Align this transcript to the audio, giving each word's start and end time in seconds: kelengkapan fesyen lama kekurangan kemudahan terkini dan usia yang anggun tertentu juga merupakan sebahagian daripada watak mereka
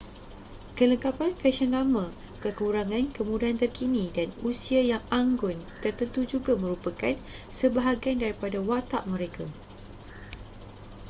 kelengkapan 0.77 1.29
fesyen 1.41 1.71
lama 1.77 2.05
kekurangan 2.43 3.05
kemudahan 3.17 3.57
terkini 3.61 4.05
dan 4.17 4.27
usia 4.49 4.81
yang 4.91 5.03
anggun 5.19 5.53
tertentu 5.83 6.21
juga 6.33 6.53
merupakan 6.63 7.13
sebahagian 7.59 8.17
daripada 8.23 8.57
watak 8.69 9.03
mereka 9.13 9.45